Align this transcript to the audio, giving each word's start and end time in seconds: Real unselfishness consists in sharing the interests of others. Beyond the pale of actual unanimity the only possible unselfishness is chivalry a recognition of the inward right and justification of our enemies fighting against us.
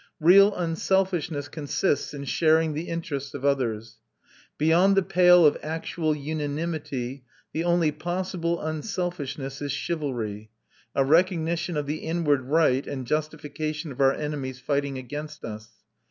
Real 0.19 0.55
unselfishness 0.55 1.47
consists 1.47 2.11
in 2.11 2.23
sharing 2.25 2.73
the 2.73 2.87
interests 2.89 3.35
of 3.35 3.45
others. 3.45 3.99
Beyond 4.57 4.97
the 4.97 5.03
pale 5.03 5.45
of 5.45 5.59
actual 5.61 6.15
unanimity 6.15 7.23
the 7.53 7.63
only 7.63 7.91
possible 7.91 8.59
unselfishness 8.59 9.61
is 9.61 9.71
chivalry 9.71 10.49
a 10.95 11.05
recognition 11.05 11.77
of 11.77 11.85
the 11.85 11.97
inward 11.97 12.41
right 12.45 12.87
and 12.87 13.05
justification 13.05 13.91
of 13.91 14.01
our 14.01 14.13
enemies 14.13 14.59
fighting 14.59 14.97
against 14.97 15.45
us. 15.45 15.69